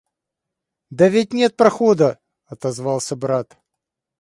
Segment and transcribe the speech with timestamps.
[0.97, 2.17] —Да ведь нет прохода,—
[2.47, 3.55] отозвался брат.